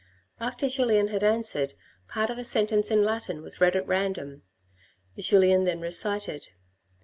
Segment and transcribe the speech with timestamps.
[0.39, 1.75] After Julien had answered,
[2.07, 4.41] part of a sentence in Latin was read at random.
[5.15, 6.47] Julien then recited.